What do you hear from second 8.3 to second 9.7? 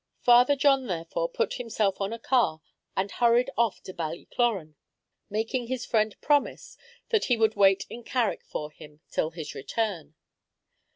for him till his